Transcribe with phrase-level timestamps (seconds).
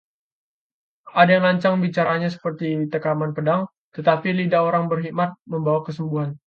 [1.19, 3.61] Ada yang lancang bicaranya seperti tikaman pedang,
[3.95, 6.31] tetapi lidah orang berhikmat membawa kesembuhan.